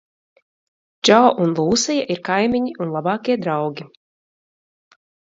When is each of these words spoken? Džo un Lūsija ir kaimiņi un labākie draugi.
Džo 1.07 1.17
un 1.45 1.53
Lūsija 1.59 2.07
ir 2.15 2.23
kaimiņi 2.31 2.75
un 2.87 2.93
labākie 2.97 3.39
draugi. 3.47 3.91